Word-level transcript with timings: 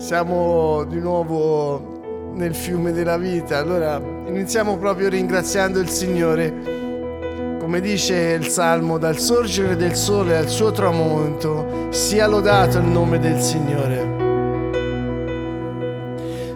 siamo 0.00 0.84
di 0.84 0.98
nuovo 0.98 2.32
nel 2.32 2.54
fiume 2.54 2.90
della 2.92 3.18
vita. 3.18 3.58
Allora 3.58 4.00
iniziamo 4.26 4.78
proprio 4.78 5.10
ringraziando 5.10 5.78
il 5.78 5.90
Signore. 5.90 6.78
Come 7.60 7.80
dice 7.80 8.36
il 8.40 8.46
Salmo, 8.46 8.96
dal 8.96 9.18
sorgere 9.18 9.76
del 9.76 9.94
sole 9.94 10.38
al 10.38 10.48
suo 10.48 10.72
tramonto, 10.72 11.88
sia 11.90 12.26
lodato 12.26 12.78
il 12.78 12.86
nome 12.86 13.18
del 13.18 13.40
Signore. 13.40 14.08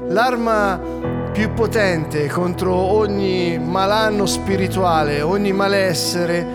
L'arma 0.08 0.80
più 1.30 1.52
potente 1.52 2.28
contro 2.28 2.74
ogni 2.74 3.58
malanno 3.58 4.24
spirituale, 4.24 5.20
ogni 5.20 5.52
malessere, 5.52 6.46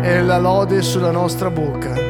è 0.00 0.20
la 0.22 0.38
lode 0.38 0.80
sulla 0.80 1.10
nostra 1.10 1.50
bocca. 1.50 2.09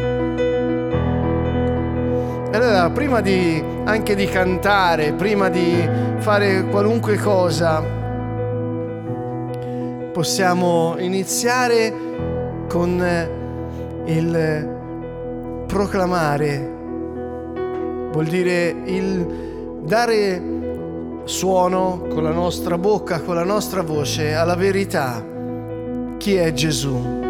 Allora, 2.63 2.91
prima 2.91 3.23
di, 3.23 3.65
anche 3.85 4.15
di 4.15 4.27
cantare, 4.27 5.15
prima 5.15 5.49
di 5.49 5.89
fare 6.19 6.67
qualunque 6.67 7.17
cosa, 7.17 7.83
possiamo 10.13 10.97
iniziare 10.99 11.91
con 12.69 13.03
il 14.05 14.69
proclamare, 15.67 16.73
vuol 18.13 18.27
dire 18.27 18.77
il 18.85 19.79
dare 19.83 20.43
suono 21.25 22.05
con 22.11 22.23
la 22.23 22.33
nostra 22.33 22.77
bocca, 22.77 23.23
con 23.23 23.37
la 23.37 23.45
nostra 23.45 23.81
voce 23.81 24.35
alla 24.35 24.55
verità. 24.55 25.25
Chi 26.19 26.35
è 26.35 26.53
Gesù? 26.53 27.30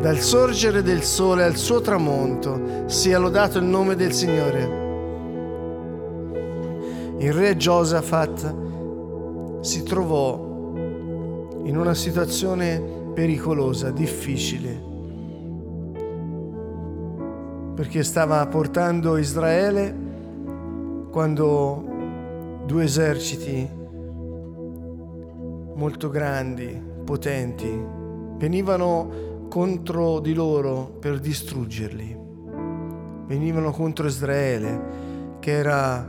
Dal 0.00 0.18
sorgere 0.18 0.82
del 0.82 1.02
sole 1.02 1.44
al 1.44 1.56
suo 1.56 1.82
tramonto 1.82 2.88
sia 2.88 3.18
lodato 3.18 3.58
il 3.58 3.64
nome 3.64 3.96
del 3.96 4.14
Signore. 4.14 4.78
Il 7.18 7.30
re 7.34 7.54
Giosafat 7.54 9.60
si 9.60 9.82
trovò 9.82 10.72
in 11.64 11.76
una 11.76 11.92
situazione 11.92 12.82
pericolosa, 13.12 13.90
difficile, 13.90 14.82
perché 17.74 18.02
stava 18.02 18.46
portando 18.46 19.18
Israele 19.18 19.94
quando 21.10 21.84
due 22.64 22.84
eserciti 22.84 23.68
molto 25.74 26.08
grandi, 26.08 26.82
potenti, 27.04 27.84
venivano 28.38 29.29
contro 29.50 30.20
di 30.20 30.32
loro 30.32 30.96
per 31.00 31.18
distruggerli. 31.18 32.16
Venivano 33.26 33.72
contro 33.72 34.06
Israele 34.06 35.38
che 35.40 35.50
era, 35.50 36.08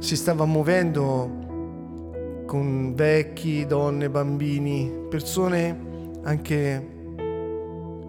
si 0.00 0.16
stava 0.16 0.44
muovendo 0.46 2.42
con 2.46 2.92
vecchi, 2.96 3.64
donne, 3.66 4.10
bambini, 4.10 5.06
persone 5.08 6.18
anche 6.24 6.88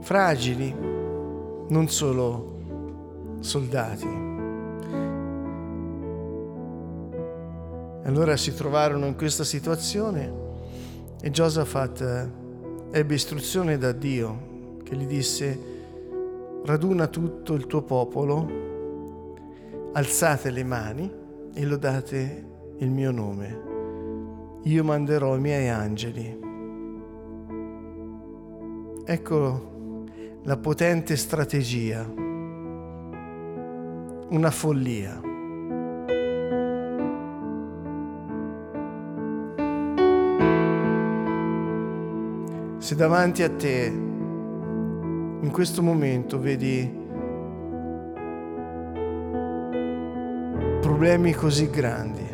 fragili, 0.02 0.76
non 1.68 1.88
solo 1.88 2.58
soldati. 3.42 4.08
Allora 8.06 8.36
si 8.38 8.56
trovarono 8.56 9.06
in 9.06 9.16
questa 9.16 9.44
situazione 9.44 10.34
e 11.22 11.30
Giosafat 11.30 12.40
ebbe 12.92 13.14
istruzione 13.14 13.78
da 13.78 13.94
Dio 13.94 14.80
che 14.84 14.98
gli 14.98 15.06
disse 15.06 15.70
raduna 16.66 17.08
tutto 17.08 17.54
il 17.54 17.66
tuo 17.66 17.82
popolo, 17.84 19.40
alzate 19.94 20.50
le 20.52 20.64
mani 20.64 21.10
e 21.54 21.66
lodate 21.66 22.46
il 22.78 22.92
mio 22.92 23.12
nome. 23.12 23.70
Io 24.64 24.84
manderò 24.84 25.36
i 25.36 25.40
miei 25.40 25.70
angeli. 25.70 26.40
Ecco 29.06 29.70
la 30.44 30.58
potente 30.58 31.16
strategia, 31.16 32.06
una 34.30 34.52
follia. 34.52 35.31
Se 42.92 42.98
davanti 42.98 43.42
a 43.42 43.50
te 43.50 43.86
in 43.86 45.50
questo 45.50 45.82
momento 45.82 46.38
vedi 46.42 46.92
problemi 50.82 51.32
così 51.32 51.70
grandi, 51.70 52.28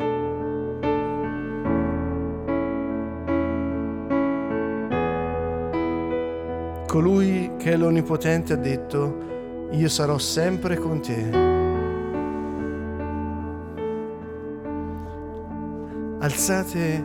colui 6.88 7.52
che 7.56 7.70
è 7.70 7.76
l'Onnipotente 7.76 8.54
ha 8.54 8.56
detto, 8.56 9.68
io 9.70 9.88
sarò 9.88 10.18
sempre 10.18 10.76
con 10.76 11.00
te. 11.00 11.30
Alzate 16.18 17.04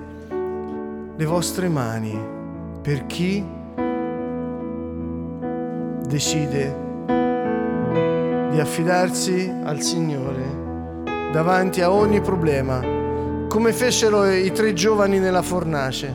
le 1.16 1.25
vostre 1.25 1.69
mani 1.69 2.42
per 2.83 3.05
chi 3.05 3.41
decide 6.05 6.75
di 8.51 8.59
affidarsi 8.59 9.49
al 9.63 9.79
Signore 9.79 11.01
davanti 11.31 11.79
a 11.79 11.89
ogni 11.89 12.19
problema, 12.19 12.81
come 13.47 13.71
fecero 13.71 14.29
i 14.29 14.51
tre 14.51 14.73
giovani 14.73 15.17
nella 15.17 15.41
fornace. 15.41 16.13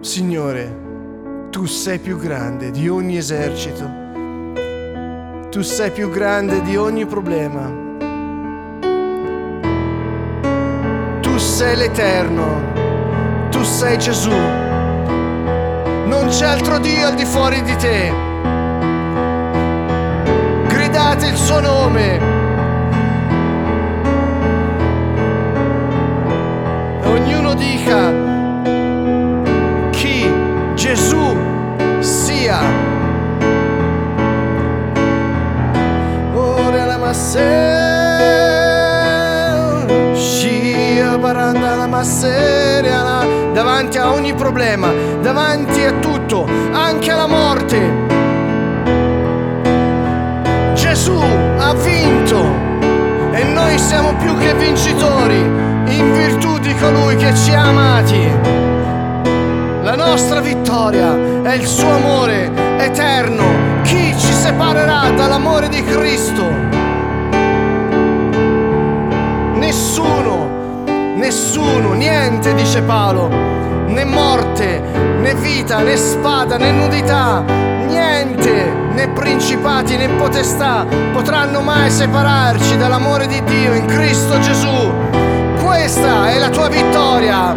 Signore, 0.00 0.80
tu 1.50 1.66
sei 1.66 1.98
più 1.98 2.16
grande 2.16 2.70
di 2.70 2.88
ogni 2.88 3.18
esercito, 3.18 3.90
tu 5.50 5.60
sei 5.60 5.90
più 5.90 6.08
grande 6.08 6.62
di 6.62 6.78
ogni 6.78 7.04
problema. 7.04 7.81
Sei 11.38 11.76
l'Eterno, 11.76 12.62
tu 13.50 13.62
sei 13.62 13.98
Gesù. 13.98 14.30
Non 14.30 16.26
c'è 16.28 16.46
altro 16.46 16.78
Dio 16.78 17.06
al 17.06 17.14
di 17.14 17.24
fuori 17.24 17.62
di 17.62 17.76
te. 17.76 18.12
Gridate 20.68 21.26
il 21.26 21.36
suo 21.36 21.60
nome. 21.60 22.20
Ognuno 27.04 27.54
dica 27.54 28.12
chi 29.90 30.30
Gesù 30.74 31.36
sia. 32.00 32.60
Ora 36.34 36.84
la 36.84 36.98
massera. 36.98 37.71
Seria 42.04 43.24
davanti 43.52 43.98
a 43.98 44.12
ogni 44.12 44.34
problema, 44.34 44.90
davanti 45.20 45.84
a 45.84 45.92
tutto, 45.92 46.46
anche 46.72 47.10
alla 47.10 47.26
morte. 47.26 48.10
Gesù 50.74 51.18
ha 51.58 51.74
vinto 51.74 52.44
e 53.32 53.44
noi 53.44 53.78
siamo 53.78 54.14
più 54.16 54.36
che 54.38 54.54
vincitori 54.54 55.38
in 55.38 56.12
virtù 56.14 56.58
di 56.58 56.74
colui 56.76 57.16
che 57.16 57.34
ci 57.34 57.54
ha 57.54 57.68
amati. 57.68 58.30
La 59.82 59.94
nostra 59.96 60.40
vittoria 60.40 61.42
è 61.42 61.54
il 61.54 61.66
suo 61.66 61.90
amore 61.90 62.50
eterno. 62.78 63.44
Chi 63.82 64.14
ci 64.18 64.32
separerà 64.32 65.10
dall'amore 65.10 65.68
di 65.68 65.82
Cristo? 65.84 66.71
Nessuno, 71.62 71.92
niente, 71.92 72.54
dice 72.54 72.82
Paolo, 72.82 73.28
né 73.28 74.04
morte, 74.04 74.80
né 75.20 75.32
vita, 75.34 75.78
né 75.78 75.96
spada, 75.96 76.58
né 76.58 76.72
nudità, 76.72 77.44
niente, 77.86 78.50
né 78.94 79.06
principati, 79.14 79.96
né 79.96 80.08
potestà 80.08 80.84
potranno 81.12 81.60
mai 81.60 81.88
separarci 81.88 82.76
dall'amore 82.76 83.28
di 83.28 83.40
Dio 83.44 83.74
in 83.74 83.86
Cristo 83.86 84.40
Gesù. 84.40 84.92
Questa 85.62 86.30
è 86.30 86.38
la 86.40 86.50
tua 86.50 86.68
vittoria. 86.68 87.54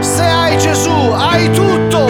Se 0.00 0.22
hai 0.22 0.58
Gesù, 0.58 0.90
hai 0.90 1.50
tutto. 1.52 2.06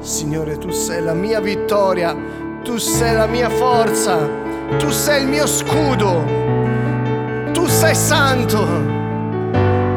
Signore, 0.00 0.58
tu 0.58 0.68
sei 0.70 1.02
la 1.02 1.14
mia 1.14 1.40
vittoria, 1.40 2.14
tu 2.62 2.76
sei 2.76 3.14
la 3.14 3.26
mia 3.26 3.48
forza. 3.48 4.41
Tu 4.78 4.90
sei 4.90 5.22
il 5.22 5.28
mio 5.28 5.46
scudo. 5.46 6.24
Tu 7.52 7.66
sei 7.66 7.94
santo. 7.94 8.66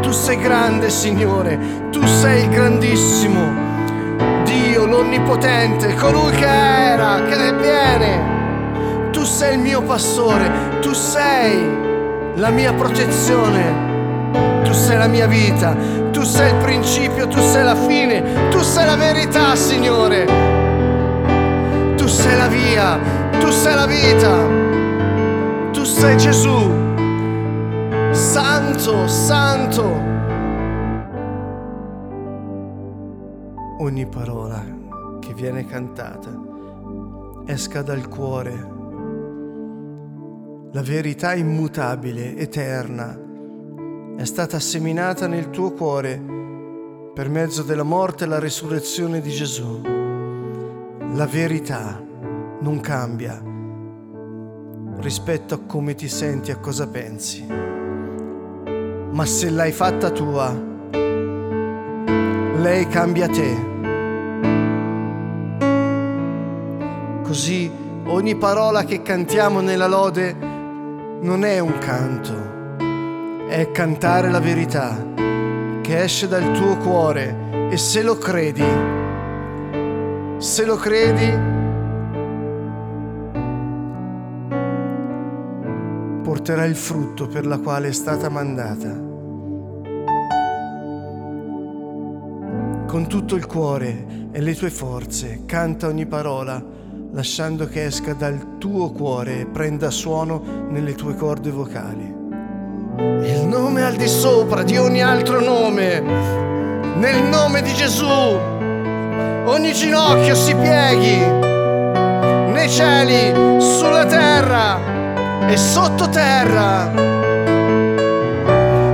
Tu 0.01 0.11
sei 0.11 0.37
grande, 0.37 0.89
Signore. 0.89 1.57
Tu 1.91 2.05
sei 2.05 2.43
il 2.43 2.49
grandissimo. 2.49 3.63
Dio, 4.43 4.85
lo 4.85 4.99
onnipotente, 4.99 5.93
colui 5.95 6.31
che 6.31 6.45
era, 6.45 7.21
che 7.23 7.53
viene. 7.53 8.33
Tu 9.11 9.23
sei 9.23 9.55
il 9.55 9.59
mio 9.59 9.81
pastore, 9.81 10.79
tu 10.81 10.93
sei 10.93 11.67
la 12.35 12.49
mia 12.49 12.73
protezione, 12.73 14.31
tu 14.63 14.71
sei 14.71 14.97
la 14.97 15.07
mia 15.07 15.25
vita, 15.25 15.75
tu 16.11 16.21
sei 16.21 16.49
il 16.51 16.57
principio, 16.57 17.27
tu 17.27 17.39
sei 17.39 17.63
la 17.63 17.75
fine, 17.75 18.49
tu 18.49 18.59
sei 18.59 18.85
la 18.85 18.95
verità, 18.95 19.55
Signore. 19.55 20.25
Tu 21.95 22.07
sei 22.07 22.37
la 22.37 22.47
via, 22.47 22.99
tu 23.39 23.49
sei 23.49 23.73
la 23.73 23.85
vita, 23.85 24.64
sei 25.85 26.17
Gesù. 26.17 26.71
Santo, 28.11 29.07
santo. 29.07 30.15
ogni 33.85 34.07
parola 34.07 34.63
che 35.19 35.33
viene 35.33 35.65
cantata 35.65 36.31
esca 37.45 37.81
dal 37.81 38.07
cuore. 38.07 38.73
La 40.71 40.81
verità 40.81 41.35
immutabile, 41.35 42.35
eterna, 42.35 43.17
è 44.17 44.23
stata 44.25 44.59
seminata 44.59 45.27
nel 45.27 45.49
tuo 45.51 45.71
cuore 45.71 46.21
per 47.13 47.29
mezzo 47.29 47.61
della 47.61 47.83
morte 47.83 48.23
e 48.23 48.27
la 48.27 48.39
risurrezione 48.39 49.21
di 49.21 49.29
Gesù. 49.29 49.81
La 51.13 51.27
verità 51.27 52.03
non 52.59 52.79
cambia 52.81 53.53
rispetto 54.99 55.53
a 55.53 55.59
come 55.65 55.95
ti 55.95 56.07
senti, 56.07 56.51
a 56.51 56.57
cosa 56.57 56.87
pensi. 56.87 57.45
Ma 59.11 59.25
se 59.25 59.49
l'hai 59.49 59.71
fatta 59.71 60.09
tua, 60.09 60.53
lei 62.55 62.87
cambia 62.87 63.27
te. 63.27 63.73
Così 67.23 67.71
ogni 68.05 68.35
parola 68.35 68.83
che 68.83 69.01
cantiamo 69.01 69.61
nella 69.61 69.87
lode 69.87 70.35
non 71.21 71.43
è 71.43 71.59
un 71.59 71.77
canto, 71.79 73.47
è 73.47 73.71
cantare 73.71 74.29
la 74.29 74.39
verità 74.39 75.13
che 75.81 76.01
esce 76.01 76.27
dal 76.27 76.51
tuo 76.53 76.77
cuore 76.77 77.69
e 77.69 77.77
se 77.77 78.01
lo 78.01 78.17
credi, 78.17 78.63
se 80.37 80.65
lo 80.65 80.75
credi, 80.75 81.54
porterà 86.45 86.65
il 86.65 86.75
frutto 86.75 87.25
per 87.27 87.47
la 87.47 87.57
quale 87.57 87.87
è 87.87 87.91
stata 87.91 88.29
mandata. 88.29 89.13
con 92.87 93.07
tutto 93.07 93.35
il 93.35 93.45
cuore 93.45 94.29
e 94.31 94.39
le 94.39 94.55
tue 94.55 94.69
forze, 94.69 95.41
canta 95.45 95.87
ogni 95.87 96.05
parola, 96.05 96.63
lasciando 97.11 97.67
che 97.67 97.85
esca 97.85 98.13
dal 98.13 98.57
tuo 98.57 98.91
cuore 98.91 99.41
e 99.41 99.45
prenda 99.47 99.89
suono 99.89 100.41
nelle 100.69 100.93
tue 100.93 101.15
corde 101.15 101.49
vocali. 101.49 102.15
Il 102.97 103.47
nome 103.47 103.83
al 103.83 103.95
di 103.95 104.07
sopra 104.07 104.63
di 104.63 104.77
ogni 104.77 105.01
altro 105.01 105.41
nome, 105.41 105.99
nel 105.99 107.23
nome 107.23 107.63
di 107.63 107.73
Gesù, 107.73 108.07
ogni 108.07 109.73
ginocchio 109.73 110.35
si 110.35 110.55
pieghi, 110.55 111.17
nei 112.53 112.69
cieli, 112.69 113.59
sulla 113.59 114.05
terra 114.05 114.94
e 115.47 115.57
sottoterra. 115.57 116.91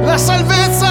La 0.03 0.17
salvezza 0.17 0.90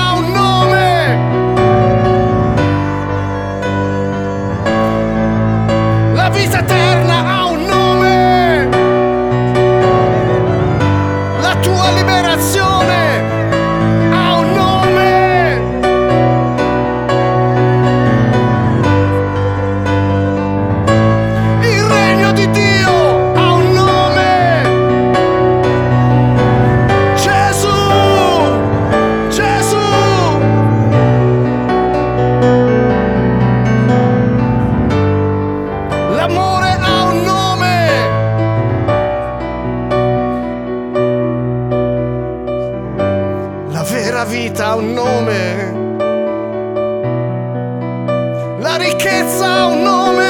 La 48.71 48.77
ricchezza 48.77 49.47
ha 49.47 49.67
un 49.67 49.83
nome. 49.83 50.29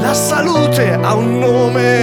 La 0.00 0.14
salute 0.14 0.98
ha 0.98 1.14
un 1.14 1.38
nome. 1.40 1.93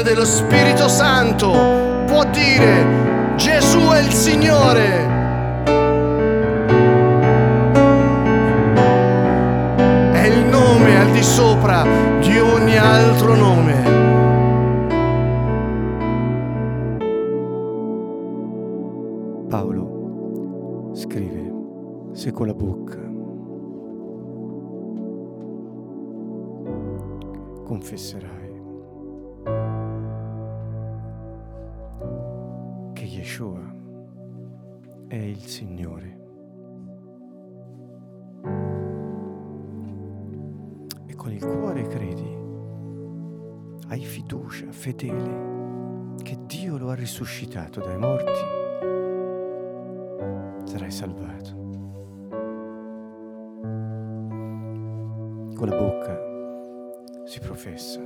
L'azione 0.00 0.02
dello 0.02 0.24
Spirito 0.24 0.88
Santo 0.88 1.50
può 2.06 2.24
dire 2.30 3.34
Gesù 3.36 3.78
è 3.90 4.00
il 4.00 4.12
Signore. 4.12 5.18
È 10.12 10.26
il 10.26 10.44
nome 10.46 10.98
al 10.98 11.10
di 11.10 11.22
sopra 11.22 11.84
di 12.20 12.38
ogni 12.38 12.76
altro 12.76 13.34
nome. 13.34 13.98
Paolo 19.48 20.90
scrive, 20.94 21.52
se 22.12 22.30
con 22.32 22.46
la 22.46 22.54
bocca 22.54 22.98
confesserai 27.64 28.39
è 35.10 35.16
il 35.16 35.44
Signore 35.44 36.18
e 41.04 41.14
con 41.16 41.32
il 41.32 41.44
cuore 41.44 41.88
credi, 41.88 42.38
hai 43.88 44.04
fiducia 44.04 44.70
fedele 44.70 46.14
che 46.22 46.38
Dio 46.46 46.78
lo 46.78 46.90
ha 46.90 46.94
risuscitato 46.94 47.80
dai 47.80 47.98
morti, 47.98 48.30
sarai 50.62 50.92
salvato. 50.92 51.58
Con 55.56 55.68
la 55.68 55.76
bocca 55.76 57.24
si 57.24 57.40
professa 57.40 58.00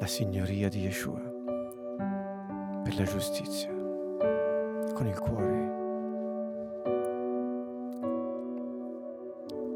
la 0.00 0.06
signoria 0.06 0.70
di 0.70 0.80
Yeshua 0.80 1.20
per 2.82 2.96
la 2.96 3.04
giustizia. 3.04 3.75
Con 4.96 5.06
il 5.08 5.18
cuore 5.18 5.74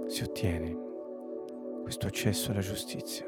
si 0.08 0.22
ottiene 0.22 0.78
questo 1.82 2.06
accesso 2.06 2.52
alla 2.52 2.60
giustizia. 2.60 3.26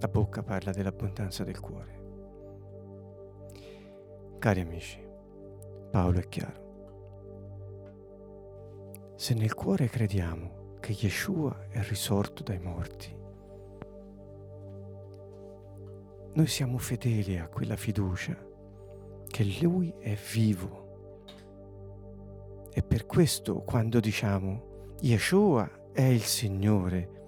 La 0.00 0.08
bocca 0.08 0.42
parla 0.42 0.70
dell'abbondanza 0.70 1.44
del 1.44 1.58
cuore. 1.60 2.00
Cari 4.38 4.60
amici, 4.60 5.02
Paolo 5.90 6.18
è 6.18 6.28
chiaro. 6.28 6.60
Se 9.16 9.32
nel 9.32 9.54
cuore 9.54 9.88
crediamo 9.88 10.76
che 10.80 10.92
Yeshua 10.92 11.68
è 11.70 11.80
risorto 11.84 12.42
dai 12.42 12.58
morti. 12.58 13.16
Noi 16.34 16.46
siamo 16.48 16.76
fedeli 16.76 17.38
a 17.38 17.48
quella 17.48 17.76
fiducia 17.76 18.50
che 19.32 19.44
Lui 19.62 19.92
è 19.98 20.14
vivo. 20.32 20.80
E 22.70 22.82
per 22.82 23.06
questo 23.06 23.62
quando 23.62 23.98
diciamo 23.98 24.94
Yeshua 25.00 25.88
è 25.90 26.02
il 26.02 26.22
Signore, 26.22 27.20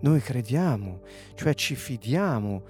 noi 0.00 0.20
crediamo, 0.20 1.00
cioè 1.34 1.52
ci 1.54 1.74
fidiamo 1.74 2.62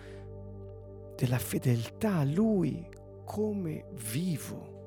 della 1.14 1.38
fedeltà 1.38 2.16
a 2.16 2.24
Lui 2.24 2.88
come 3.26 3.84
vivo. 3.92 4.78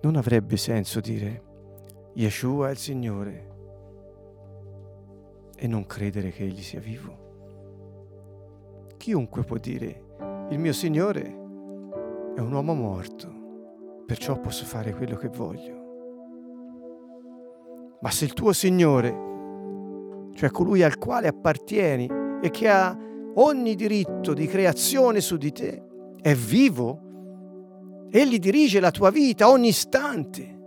Non 0.00 0.16
avrebbe 0.16 0.56
senso 0.56 1.00
dire 1.00 1.42
Yeshua 2.14 2.68
è 2.68 2.70
il 2.70 2.78
Signore 2.78 3.50
e 5.54 5.66
non 5.66 5.84
credere 5.84 6.30
che 6.30 6.44
Egli 6.44 6.62
sia 6.62 6.80
vivo. 6.80 7.21
Chiunque 9.02 9.42
può 9.42 9.56
dire 9.58 10.46
il 10.50 10.60
mio 10.60 10.72
Signore 10.72 11.22
è 12.36 12.38
un 12.38 12.52
uomo 12.52 12.72
morto, 12.72 14.04
perciò 14.06 14.38
posso 14.38 14.64
fare 14.64 14.94
quello 14.94 15.16
che 15.16 15.26
voglio. 15.26 15.74
Ma 18.00 18.10
se 18.12 18.26
il 18.26 18.32
tuo 18.32 18.52
Signore, 18.52 20.30
cioè 20.34 20.50
colui 20.50 20.84
al 20.84 20.98
quale 20.98 21.26
appartieni 21.26 22.08
e 22.40 22.50
che 22.50 22.68
ha 22.68 22.96
ogni 23.34 23.74
diritto 23.74 24.34
di 24.34 24.46
creazione 24.46 25.20
su 25.20 25.36
di 25.36 25.50
te, 25.50 25.82
è 26.20 26.34
vivo, 26.34 28.06
Egli 28.08 28.38
dirige 28.38 28.78
la 28.78 28.92
tua 28.92 29.10
vita 29.10 29.48
ogni 29.48 29.66
istante. 29.66 30.60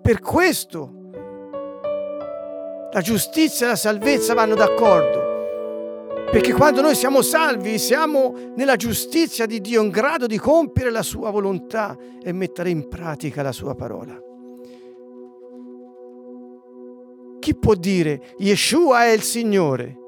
Per 0.00 0.20
questo 0.20 0.92
la 2.92 3.00
giustizia 3.00 3.66
e 3.66 3.70
la 3.70 3.76
salvezza 3.76 4.32
vanno 4.32 4.54
d'accordo. 4.54 5.21
Perché 6.32 6.54
quando 6.54 6.80
noi 6.80 6.94
siamo 6.94 7.20
salvi, 7.20 7.78
siamo 7.78 8.34
nella 8.56 8.76
giustizia 8.76 9.44
di 9.44 9.60
Dio 9.60 9.82
in 9.82 9.90
grado 9.90 10.26
di 10.26 10.38
compiere 10.38 10.90
la 10.90 11.02
sua 11.02 11.28
volontà 11.28 11.94
e 12.22 12.32
mettere 12.32 12.70
in 12.70 12.88
pratica 12.88 13.42
la 13.42 13.52
sua 13.52 13.74
parola. 13.74 14.18
Chi 17.38 17.54
può 17.54 17.74
dire 17.74 18.32
Yeshua 18.38 19.04
è 19.04 19.10
il 19.10 19.20
Signore? 19.20 19.98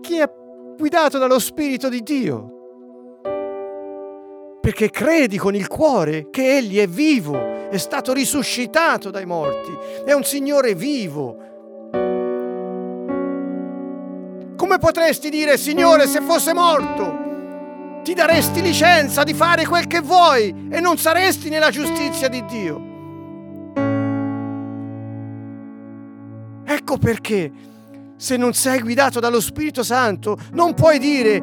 Chi 0.00 0.16
è 0.16 0.32
guidato 0.78 1.18
dallo 1.18 1.38
Spirito 1.38 1.90
di 1.90 2.02
Dio? 2.02 2.52
Perché 4.58 4.88
credi 4.88 5.36
con 5.36 5.54
il 5.54 5.68
cuore 5.68 6.30
che 6.30 6.56
Egli 6.56 6.78
è 6.78 6.86
vivo, 6.86 7.68
è 7.68 7.76
stato 7.76 8.14
risuscitato 8.14 9.10
dai 9.10 9.26
morti, 9.26 9.70
è 10.06 10.14
un 10.14 10.24
Signore 10.24 10.74
vivo. 10.74 11.52
Come 14.74 14.86
potresti 14.86 15.30
dire, 15.30 15.56
Signore, 15.56 16.08
se 16.08 16.20
fosse 16.20 16.52
morto, 16.52 18.00
ti 18.02 18.12
daresti 18.12 18.60
licenza 18.60 19.22
di 19.22 19.32
fare 19.32 19.64
quel 19.64 19.86
che 19.86 20.00
vuoi 20.00 20.66
e 20.68 20.80
non 20.80 20.98
saresti 20.98 21.48
nella 21.48 21.70
giustizia 21.70 22.26
di 22.26 22.44
Dio? 22.44 22.82
Ecco 26.66 26.98
perché, 26.98 27.52
se 28.16 28.36
non 28.36 28.52
sei 28.52 28.80
guidato 28.80 29.20
dallo 29.20 29.40
Spirito 29.40 29.84
Santo, 29.84 30.36
non 30.54 30.74
puoi 30.74 30.98
dire 30.98 31.40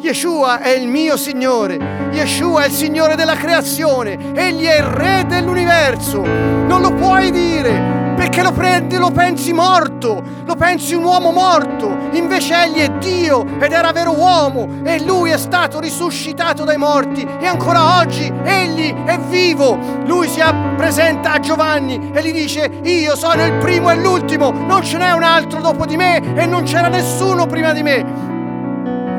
Yeshua 0.00 0.58
è 0.58 0.70
il 0.70 0.88
mio 0.88 1.16
Signore, 1.16 2.08
Yeshua 2.10 2.64
è 2.64 2.66
il 2.66 2.72
Signore 2.72 3.14
della 3.14 3.36
creazione, 3.36 4.34
Egli 4.34 4.64
è 4.64 4.78
il 4.78 4.86
Re 4.86 5.24
dell'universo. 5.28 6.20
Non 6.20 6.80
lo 6.80 6.92
puoi 6.94 7.30
dire 7.30 8.01
perché 8.32 8.48
lo 8.48 8.52
prendi, 8.52 8.96
lo 8.96 9.10
pensi 9.10 9.52
morto, 9.52 10.22
lo 10.46 10.54
pensi 10.56 10.94
un 10.94 11.04
uomo 11.04 11.32
morto, 11.32 11.94
invece 12.12 12.64
egli 12.64 12.78
è 12.78 12.88
Dio 12.92 13.44
ed 13.60 13.72
era 13.72 13.92
vero 13.92 14.16
uomo 14.16 14.66
e 14.84 15.04
lui 15.04 15.28
è 15.28 15.36
stato 15.36 15.78
risuscitato 15.78 16.64
dai 16.64 16.78
morti 16.78 17.28
e 17.38 17.46
ancora 17.46 17.98
oggi 17.98 18.32
egli 18.42 18.90
è 19.04 19.18
vivo. 19.18 19.78
Lui 20.06 20.28
si 20.28 20.40
presenta 20.78 21.32
a 21.32 21.40
Giovanni 21.40 22.10
e 22.14 22.22
gli 22.22 22.32
dice 22.32 22.70
io 22.84 23.14
sono 23.16 23.44
il 23.44 23.52
primo 23.58 23.90
e 23.90 23.96
l'ultimo, 23.96 24.50
non 24.50 24.82
ce 24.82 24.96
n'è 24.96 25.12
un 25.12 25.24
altro 25.24 25.60
dopo 25.60 25.84
di 25.84 25.98
me 25.98 26.34
e 26.34 26.46
non 26.46 26.62
c'era 26.62 26.88
nessuno 26.88 27.44
prima 27.44 27.74
di 27.74 27.82
me. 27.82 28.31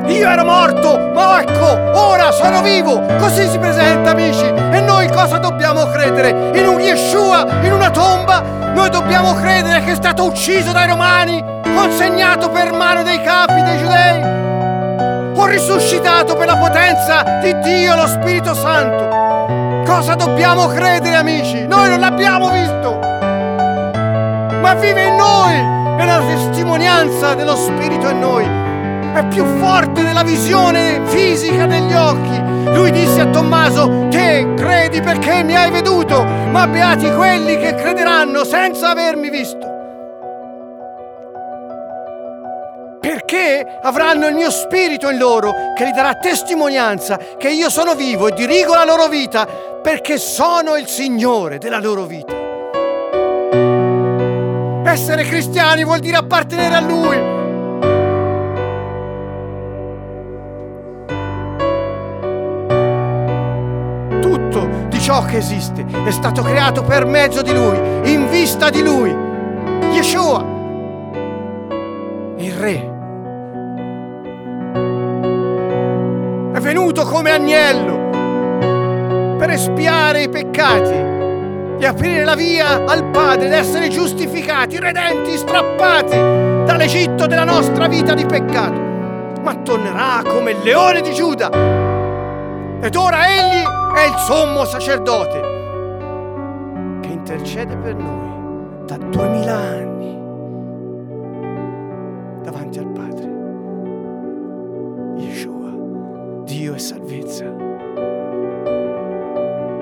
Io 0.06 0.28
ero 0.28 0.44
morto, 0.44 0.98
ma 1.14 1.40
ecco, 1.40 1.98
ora 1.98 2.30
sono 2.30 2.60
vivo. 2.60 3.00
Così 3.18 3.48
si 3.48 3.58
presenta, 3.58 4.10
amici. 4.10 4.44
E 4.44 4.80
noi 4.80 5.08
cosa 5.08 5.38
dobbiamo 5.38 5.86
credere? 5.86 6.50
In 6.58 6.66
un 6.66 6.78
Yeshua, 6.78 7.46
in 7.62 7.72
una 7.72 7.90
tomba? 7.90 8.42
Noi 8.74 8.90
dobbiamo 8.90 9.32
credere 9.32 9.82
che 9.82 9.92
è 9.92 9.94
stato 9.94 10.24
ucciso 10.24 10.72
dai 10.72 10.88
romani, 10.88 11.42
consegnato 11.74 12.50
per 12.50 12.72
mano 12.72 13.02
dei 13.02 13.22
capi 13.22 13.62
dei 13.62 13.78
giudei, 13.78 14.22
o 15.36 15.46
risuscitato 15.46 16.36
per 16.36 16.48
la 16.48 16.56
potenza 16.56 17.22
di 17.40 17.58
Dio, 17.60 17.94
lo 17.96 18.06
Spirito 18.06 18.54
Santo. 18.54 19.08
Cosa 19.86 20.14
dobbiamo 20.16 20.66
credere, 20.66 21.16
amici? 21.16 21.66
Noi 21.66 21.88
non 21.88 22.00
l'abbiamo 22.00 22.50
visto, 22.50 22.98
ma 24.60 24.74
vive 24.74 25.04
in 25.04 25.16
noi. 25.16 25.72
È 25.96 26.04
la 26.04 26.20
testimonianza 26.26 27.34
dello 27.34 27.56
Spirito 27.56 28.10
in 28.10 28.18
noi 28.18 28.63
è 29.14 29.24
più 29.28 29.44
forte 29.58 30.02
della 30.02 30.24
visione 30.24 31.00
fisica 31.04 31.66
degli 31.66 31.92
occhi. 31.92 32.42
Lui 32.72 32.90
disse 32.90 33.20
a 33.20 33.26
Tommaso, 33.26 34.08
te 34.10 34.54
credi 34.56 35.00
perché 35.00 35.44
mi 35.44 35.54
hai 35.54 35.70
veduto, 35.70 36.24
ma 36.24 36.66
beati 36.66 37.08
quelli 37.12 37.56
che 37.56 37.74
crederanno 37.74 38.42
senza 38.44 38.90
avermi 38.90 39.30
visto. 39.30 39.72
Perché 43.00 43.78
avranno 43.82 44.26
il 44.26 44.34
mio 44.34 44.50
spirito 44.50 45.08
in 45.08 45.18
loro 45.18 45.52
che 45.76 45.86
gli 45.86 45.92
darà 45.92 46.14
testimonianza 46.14 47.18
che 47.38 47.50
io 47.50 47.70
sono 47.70 47.94
vivo 47.94 48.28
e 48.28 48.32
dirigo 48.32 48.74
la 48.74 48.84
loro 48.84 49.06
vita 49.06 49.46
perché 49.46 50.18
sono 50.18 50.74
il 50.76 50.88
Signore 50.88 51.58
della 51.58 51.78
loro 51.78 52.04
vita. 52.04 52.32
Essere 54.84 55.24
cristiani 55.24 55.84
vuol 55.84 56.00
dire 56.00 56.16
appartenere 56.16 56.74
a 56.74 56.80
Lui 56.80 57.33
ciò 65.14 65.22
che 65.22 65.36
esiste 65.36 65.84
è 66.04 66.10
stato 66.10 66.42
creato 66.42 66.82
per 66.82 67.06
mezzo 67.06 67.40
di 67.40 67.54
Lui, 67.54 67.78
in 68.10 68.28
vista 68.30 68.68
di 68.68 68.82
Lui. 68.82 69.16
Yeshua, 69.92 70.44
il 72.36 72.52
Re. 72.52 72.92
È 76.52 76.58
venuto 76.58 77.04
come 77.04 77.30
agnello 77.30 79.36
per 79.38 79.50
espiare 79.50 80.22
i 80.22 80.28
peccati 80.28 81.12
e 81.78 81.86
aprire 81.86 82.24
la 82.24 82.34
via 82.34 82.84
al 82.84 83.04
Padre 83.10 83.46
ed 83.46 83.52
essere 83.52 83.90
giustificati, 83.90 84.80
redenti, 84.80 85.36
strappati 85.36 86.16
dall'Egitto 86.64 87.26
della 87.26 87.44
nostra 87.44 87.86
vita 87.86 88.14
di 88.14 88.26
peccato. 88.26 88.80
Ma 89.42 89.54
tornerà 89.62 90.22
come 90.26 90.50
il 90.52 90.58
leone 90.64 91.02
di 91.02 91.14
Giuda. 91.14 91.50
Ed 92.80 92.96
ora 92.96 93.28
egli 93.28 93.82
è 93.94 94.08
il 94.08 94.16
sommo 94.18 94.64
sacerdote 94.64 95.40
che 97.00 97.08
intercede 97.08 97.76
per 97.76 97.94
noi 97.94 98.82
da 98.86 98.96
duemila 98.96 99.54
anni 99.54 100.18
davanti 102.42 102.78
al 102.80 102.88
Padre. 102.88 103.32
Yeshua, 105.16 106.42
Dio 106.42 106.74
e 106.74 106.78
salvezza. 106.78 107.44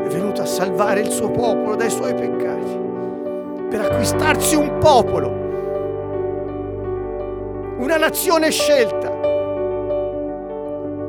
È 0.02 0.08
venuto 0.08 0.42
a 0.42 0.46
salvare 0.46 1.00
il 1.00 1.10
suo 1.10 1.30
popolo 1.30 1.74
dai 1.74 1.90
suoi 1.90 2.14
peccati, 2.14 2.78
per 3.70 3.80
acquistarsi 3.80 4.56
un 4.56 4.78
popolo, 4.78 5.28
una 7.78 7.96
nazione 7.96 8.50
scelta, 8.50 9.10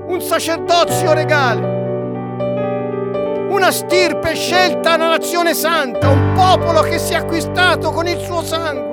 un 0.07 0.21
sacerdozio 0.21 1.13
regale 1.13 1.82
una 3.63 3.71
stirpe 3.71 4.35
scelta, 4.35 4.95
una 4.95 5.07
nazione 5.07 5.53
santa, 5.53 6.09
un 6.09 6.33
popolo 6.35 6.81
che 6.81 6.99
si 6.99 7.13
è 7.13 7.15
acquistato 7.15 7.91
con 7.91 8.05
il 8.09 8.19
suo 8.19 8.43
sangue. 8.43 8.91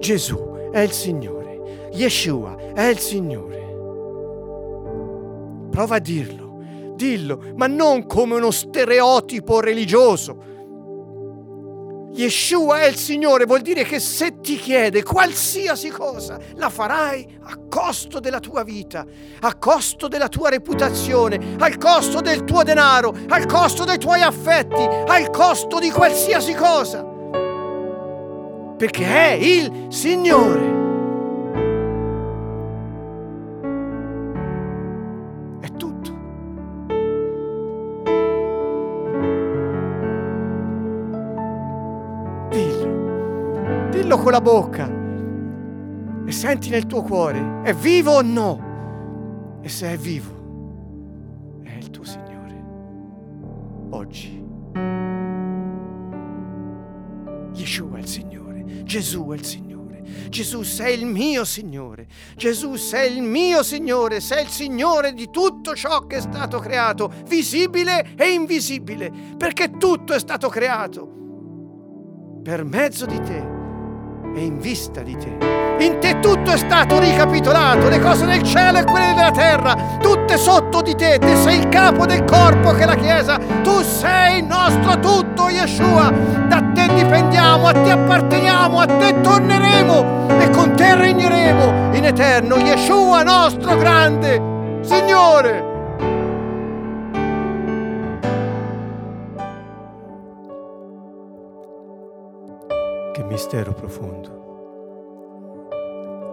Gesù 0.00 0.70
è 0.72 0.78
il 0.78 0.92
Signore, 0.92 1.90
Yeshua 1.92 2.56
è 2.72 2.86
il 2.86 2.98
Signore. 2.98 3.56
Prova 5.68 5.96
a 5.96 6.00
dirlo, 6.00 6.60
dillo, 6.94 7.42
ma 7.56 7.66
non 7.66 8.06
come 8.06 8.36
uno 8.36 8.50
stereotipo 8.50 9.60
religioso. 9.60 10.47
Yeshua 12.18 12.80
è 12.80 12.86
il 12.88 12.96
Signore, 12.96 13.44
vuol 13.44 13.60
dire 13.60 13.84
che 13.84 14.00
se 14.00 14.40
ti 14.40 14.56
chiede 14.56 15.04
qualsiasi 15.04 15.88
cosa, 15.88 16.36
la 16.56 16.68
farai 16.68 17.38
a 17.44 17.56
costo 17.68 18.18
della 18.18 18.40
tua 18.40 18.64
vita, 18.64 19.06
a 19.38 19.54
costo 19.54 20.08
della 20.08 20.26
tua 20.26 20.48
reputazione, 20.48 21.54
al 21.60 21.78
costo 21.78 22.20
del 22.20 22.42
tuo 22.42 22.64
denaro, 22.64 23.14
al 23.28 23.46
costo 23.46 23.84
dei 23.84 23.98
tuoi 23.98 24.22
affetti, 24.22 24.82
al 24.82 25.30
costo 25.30 25.78
di 25.78 25.90
qualsiasi 25.90 26.54
cosa. 26.54 27.04
Perché 28.76 29.06
è 29.06 29.32
il 29.34 29.86
Signore. 29.88 30.77
Con 44.18 44.32
la 44.32 44.40
bocca 44.40 44.90
e 46.26 46.32
senti 46.32 46.68
nel 46.68 46.86
tuo 46.86 47.02
cuore, 47.02 47.62
è 47.62 47.72
vivo 47.72 48.12
o 48.12 48.22
no? 48.22 49.60
E 49.62 49.68
se 49.68 49.92
è 49.92 49.96
vivo, 49.96 51.60
è 51.62 51.72
il 51.72 51.90
tuo 51.90 52.04
Signore. 52.04 52.64
Oggi. 53.90 54.44
Yeshua 57.54 57.96
è 57.96 58.00
il 58.00 58.06
Signore, 58.06 58.84
Gesù 58.84 59.28
è 59.30 59.34
il 59.34 59.44
Signore. 59.44 59.66
Gesù 60.28 60.62
sei 60.62 60.98
il 60.98 61.06
mio 61.06 61.44
Signore, 61.46 62.06
Gesù 62.36 62.74
sei 62.74 63.16
il 63.16 63.22
mio 63.22 63.62
Signore, 63.62 64.20
sei 64.20 64.42
il 64.42 64.48
Signore 64.48 65.14
di 65.14 65.30
tutto 65.30 65.74
ciò 65.74 66.06
che 66.06 66.16
è 66.16 66.20
stato 66.20 66.58
creato, 66.58 67.10
visibile 67.26 68.14
e 68.16 68.32
invisibile, 68.32 69.10
perché 69.38 69.70
tutto 69.70 70.12
è 70.12 70.18
stato 70.18 70.48
creato 70.48 71.16
per 72.42 72.64
mezzo 72.64 73.06
di 73.06 73.20
te 73.20 73.57
e 74.38 74.44
in 74.44 74.58
vista 74.60 75.00
di 75.00 75.16
te. 75.16 75.36
In 75.80 75.98
te 76.00 76.18
tutto 76.20 76.50
è 76.50 76.56
stato 76.56 76.98
ricapitolato, 76.98 77.88
le 77.88 78.00
cose 78.00 78.26
del 78.26 78.42
cielo 78.42 78.78
e 78.78 78.84
quelle 78.84 79.14
della 79.14 79.30
terra, 79.30 79.76
tutte 80.00 80.36
sotto 80.36 80.80
di 80.80 80.94
te. 80.94 81.18
Te 81.18 81.36
sei 81.36 81.58
il 81.58 81.68
capo 81.68 82.06
del 82.06 82.24
corpo 82.24 82.72
che 82.72 82.82
è 82.82 82.86
la 82.86 82.94
Chiesa. 82.94 83.38
Tu 83.62 83.82
sei 83.82 84.38
il 84.38 84.44
nostro 84.44 84.98
tutto, 84.98 85.48
Yeshua. 85.48 86.12
Da 86.48 86.62
te 86.74 86.92
dipendiamo, 86.94 87.66
a 87.66 87.72
te 87.72 87.90
apparteniamo, 87.90 88.80
a 88.80 88.86
te 88.86 89.20
torneremo 89.20 90.40
e 90.40 90.50
con 90.50 90.74
te 90.74 90.94
regneremo 90.94 91.94
in 91.94 92.04
eterno. 92.04 92.56
Yeshua 92.56 93.22
nostro 93.22 93.76
grande 93.76 94.56
Signore. 94.82 95.67
Mistero 103.28 103.74
profondo. 103.74 104.46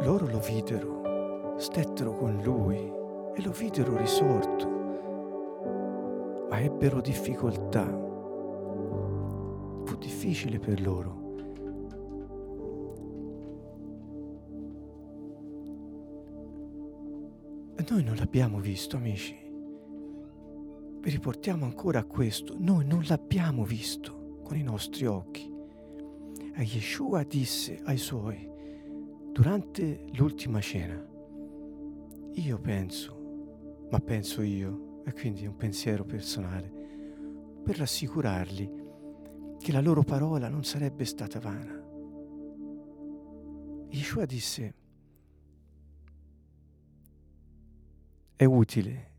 Loro 0.02 0.28
lo 0.28 0.40
videro, 0.40 1.58
stettero 1.58 2.16
con 2.16 2.42
lui 2.42 2.78
e 2.78 3.42
lo 3.44 3.52
videro 3.52 3.98
risorto, 3.98 4.68
ma 6.50 6.58
ebbero 6.62 7.02
difficoltà. 7.02 7.86
Fu 9.84 9.96
difficile 9.98 10.58
per 10.58 10.82
loro. 10.82 11.24
E 17.75 17.86
noi 17.90 18.04
non 18.04 18.16
l'abbiamo 18.16 18.60
visto, 18.60 18.96
amici. 18.96 19.36
Vi 21.02 21.10
riportiamo 21.10 21.66
ancora 21.66 22.00
a 22.00 22.06
questo. 22.06 22.56
Noi 22.58 22.86
non 22.86 23.04
l'abbiamo 23.08 23.66
visto 23.66 24.40
con 24.44 24.56
i 24.56 24.64
nostri 24.64 25.06
occhi. 25.06 25.55
E 26.58 26.64
Yeshua 26.64 27.24
disse 27.24 27.82
ai 27.84 27.98
suoi 27.98 28.50
durante 29.34 30.06
l'ultima 30.14 30.62
cena, 30.62 30.96
io 32.32 32.60
penso, 32.62 33.88
ma 33.92 34.00
penso 34.00 34.42
io, 34.42 35.04
e 35.04 35.12
quindi 35.12 35.44
è 35.44 35.48
un 35.48 35.58
pensiero 35.58 36.06
personale, 36.06 36.72
per 37.62 37.78
rassicurarli 37.78 38.84
che 39.60 39.72
la 39.74 39.82
loro 39.82 40.03
parola 40.03 40.48
non 40.48 40.64
sarebbe 40.64 41.03
stata 41.03 41.42
vana. 41.42 41.84
Yeshua 43.90 44.24
disse, 44.25 44.75
è 48.38 48.46
utile 48.46 49.12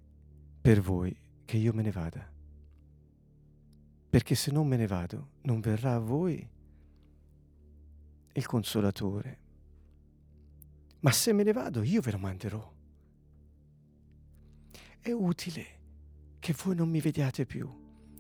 per 0.59 0.81
voi 0.81 1.15
che 1.45 1.59
io 1.59 1.75
me 1.75 1.83
ne 1.83 1.91
vada, 1.91 2.33
perché 4.09 4.35
se 4.35 4.51
non 4.51 4.67
me 4.67 4.79
ne 4.79 4.87
vado 4.87 5.33
non 5.43 5.61
verrà 5.61 5.97
a 5.97 5.99
voi 5.99 6.55
il 8.39 8.47
consolatore. 8.47 9.39
Ma 11.01 11.11
se 11.11 11.33
me 11.33 11.43
ne 11.43 11.53
vado, 11.53 11.83
io 11.83 12.01
ve 12.01 12.11
lo 12.11 12.19
manderò. 12.19 12.75
È 15.01 15.11
utile 15.11 15.65
che 16.39 16.55
voi 16.63 16.75
non 16.75 16.89
mi 16.89 17.01
vediate 17.01 17.47
più. 17.47 17.69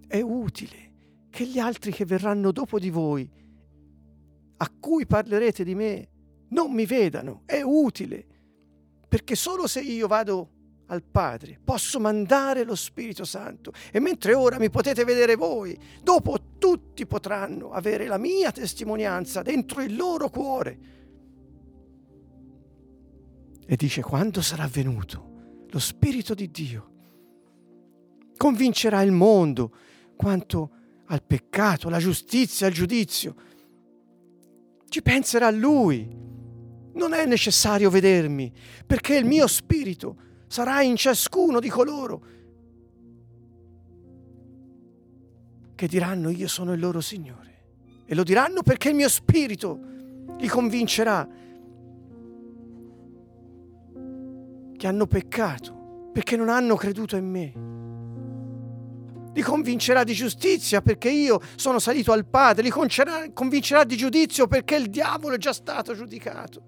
È 0.07 0.21
utile 0.21 0.95
che 1.31 1.47
gli 1.47 1.59
altri 1.59 1.93
che 1.93 2.05
verranno 2.05 2.53
dopo 2.53 2.79
di 2.79 2.91
voi, 2.91 3.31
a 4.59 4.71
cui 4.71 5.07
parlerete 5.07 5.65
di 5.65 5.75
me, 5.75 6.09
non 6.49 6.73
mi 6.73 6.87
vedano. 6.87 7.43
È 7.45 7.61
utile. 7.61 8.27
Perché 9.09 9.35
solo 9.35 9.67
se 9.67 9.81
io 9.81 10.07
vado 10.07 10.51
al 10.87 11.03
Padre, 11.03 11.59
posso 11.63 11.99
mandare 11.99 12.65
lo 12.65 12.75
Spirito 12.75 13.25
Santo 13.25 13.73
e 13.91 13.99
mentre 13.99 14.35
ora 14.35 14.59
mi 14.59 14.71
potete 14.71 15.05
vedere 15.05 15.35
voi, 15.35 15.77
dopo 16.03 16.39
tutti 16.59 17.07
potranno 17.07 17.73
avere 17.73 18.07
la 18.07 18.19
mia 18.19 18.53
testimonianza 18.53 19.43
dentro 19.43 19.83
il 19.83 19.97
loro 19.97 20.29
cuore. 20.31 20.79
E 23.67 23.77
dice, 23.77 24.01
quando 24.03 24.43
sarà 24.43 24.67
venuto 24.69 25.35
lo 25.71 25.79
Spirito 25.81 26.35
di 26.35 26.51
Dio, 26.51 26.91
convincerà 28.37 29.03
il 29.03 29.11
mondo 29.11 29.73
quanto 30.15 30.71
al 31.07 31.23
peccato, 31.23 31.89
alla 31.89 31.99
giustizia, 31.99 32.67
al 32.67 32.73
giudizio. 32.73 33.35
Ci 34.89 35.03
penserà 35.03 35.51
Lui. 35.51 36.25
Non 36.95 37.13
è 37.13 37.27
necessario 37.27 37.91
vedermi, 37.91 38.53
perché 38.87 39.17
il 39.17 39.27
mio 39.27 39.47
spirito 39.47 40.17
sarà 40.47 40.83
in 40.83 40.97
ciascuno 40.97 41.61
di 41.61 41.69
coloro 41.69 42.23
che 45.75 45.87
diranno 45.87 46.31
io 46.31 46.49
sono 46.49 46.73
il 46.73 46.81
loro 46.81 47.01
Signore. 47.01 47.45
E 48.07 48.15
lo 48.15 48.23
diranno 48.23 48.63
perché 48.63 48.89
il 48.89 48.95
mio 48.95 49.09
spirito 49.09 49.79
li 50.39 50.49
convincerà 50.49 51.29
che 54.77 54.87
hanno 54.87 55.07
peccato 55.07 56.11
perché 56.13 56.37
non 56.37 56.49
hanno 56.49 56.77
creduto 56.77 57.17
in 57.17 57.29
me. 57.29 57.75
Li 59.35 59.43
convincerà 59.43 60.03
di 60.03 60.15
giustizia 60.15 60.81
perché 60.81 61.11
io 61.11 61.41
sono 61.57 61.79
salito 61.79 62.13
al 62.13 62.25
Padre, 62.25 62.63
li 62.63 62.71
convincerà 62.71 63.85
di 63.85 63.97
giudizio 63.99 64.47
perché 64.47 64.77
il 64.77 64.89
diavolo 64.89 65.35
è 65.35 65.39
già 65.39 65.53
stato 65.53 65.95
giudicato. 65.95 66.63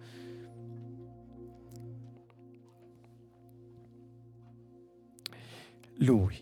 Lui 6.02 6.37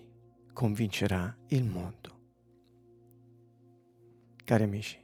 convincerà 0.52 1.34
il 1.46 1.64
mondo. 1.64 2.20
Cari 4.44 4.64
amici, 4.64 5.02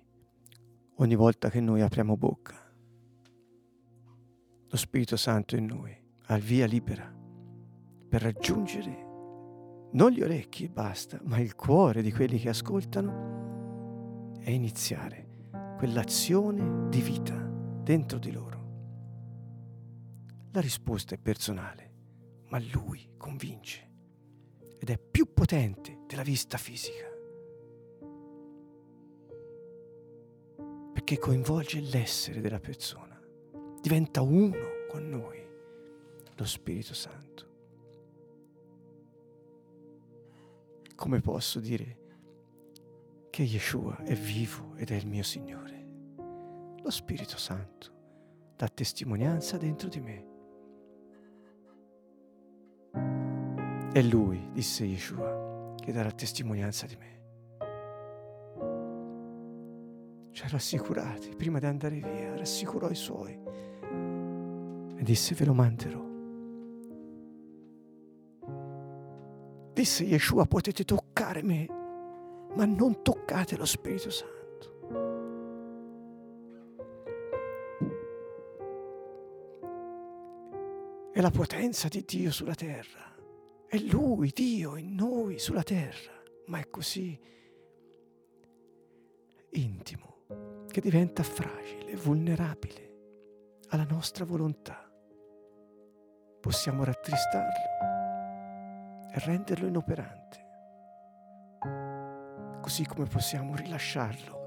ogni 0.96 1.14
volta 1.14 1.48
che 1.48 1.58
noi 1.58 1.80
apriamo 1.80 2.18
bocca, 2.18 2.54
lo 4.68 4.76
Spirito 4.76 5.16
Santo 5.16 5.56
in 5.56 5.64
noi 5.64 5.96
ha 6.26 6.36
via 6.36 6.66
libera 6.66 7.10
per 8.10 8.20
raggiungere 8.20 9.08
non 9.92 10.10
gli 10.10 10.20
orecchi 10.20 10.64
e 10.64 10.68
basta, 10.68 11.18
ma 11.24 11.38
il 11.38 11.54
cuore 11.54 12.02
di 12.02 12.12
quelli 12.12 12.38
che 12.38 12.50
ascoltano 12.50 14.34
e 14.38 14.52
iniziare 14.52 15.48
quell'azione 15.78 16.90
di 16.90 17.00
vita 17.00 17.36
dentro 17.36 18.18
di 18.18 18.30
loro. 18.30 18.60
La 20.50 20.60
risposta 20.60 21.14
è 21.14 21.18
personale, 21.18 21.90
ma 22.48 22.58
lui 22.58 23.14
convince 23.16 23.91
ed 24.82 24.90
è 24.90 24.98
più 24.98 25.32
potente 25.32 26.00
della 26.08 26.24
vista 26.24 26.58
fisica. 26.58 27.06
Perché 30.92 31.18
coinvolge 31.18 31.78
l'essere 31.78 32.40
della 32.40 32.58
persona, 32.58 33.16
diventa 33.80 34.22
uno 34.22 34.58
con 34.88 35.08
noi, 35.08 35.40
lo 36.34 36.44
Spirito 36.44 36.94
Santo. 36.94 37.50
Come 40.96 41.20
posso 41.20 41.60
dire 41.60 41.98
che 43.30 43.44
Yeshua 43.44 44.02
è 44.02 44.16
vivo 44.16 44.74
ed 44.74 44.90
è 44.90 44.96
il 44.96 45.06
mio 45.06 45.22
Signore? 45.22 45.86
Lo 46.82 46.90
Spirito 46.90 47.38
Santo 47.38 47.92
dà 48.56 48.66
testimonianza 48.66 49.56
dentro 49.58 49.88
di 49.88 50.00
me 50.00 50.30
È 53.92 54.00
Lui, 54.00 54.48
disse 54.52 54.84
Yeshua, 54.84 55.74
che 55.76 55.92
darà 55.92 56.10
testimonianza 56.10 56.86
di 56.86 56.96
me. 56.96 57.12
ci 60.32 60.44
ha 60.44 60.48
rassicurati 60.48 61.34
prima 61.36 61.58
di 61.58 61.66
andare 61.66 61.96
via, 61.96 62.36
rassicurò 62.36 62.88
i 62.88 62.94
suoi 62.94 63.38
e 64.96 65.02
disse 65.02 65.34
ve 65.34 65.44
lo 65.44 65.54
manderò. 65.54 66.10
Disse 69.74 70.04
Yeshua 70.04 70.46
potete 70.46 70.84
toccare 70.84 71.42
me, 71.42 71.66
ma 72.54 72.64
non 72.64 73.02
toccate 73.02 73.56
lo 73.56 73.64
Spirito 73.64 74.10
Santo. 74.10 74.40
È 81.12 81.20
la 81.20 81.30
potenza 81.30 81.88
di 81.88 82.02
Dio 82.06 82.30
sulla 82.30 82.54
terra. 82.54 83.11
È 83.72 83.78
Lui, 83.78 84.32
Dio, 84.34 84.76
in 84.76 84.94
noi, 84.94 85.38
sulla 85.38 85.62
terra. 85.62 86.12
Ma 86.48 86.58
è 86.58 86.68
così 86.68 87.18
intimo 89.52 90.26
che 90.68 90.82
diventa 90.82 91.22
fragile, 91.22 91.96
vulnerabile 91.96 92.90
alla 93.70 93.86
nostra 93.88 94.26
volontà. 94.26 94.92
Possiamo 96.38 96.84
rattristarlo 96.84 97.70
e 99.10 99.18
renderlo 99.20 99.66
inoperante, 99.66 100.46
così 102.60 102.84
come 102.84 103.06
possiamo 103.06 103.56
rilasciarlo 103.56 104.40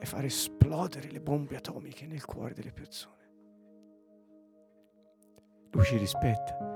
e 0.00 0.04
far 0.04 0.24
esplodere 0.24 1.12
le 1.12 1.20
bombe 1.20 1.54
atomiche 1.54 2.08
nel 2.08 2.24
cuore 2.24 2.54
delle 2.54 2.72
persone. 2.72 3.18
Lui 5.70 5.84
ci 5.84 5.96
rispetta, 5.96 6.69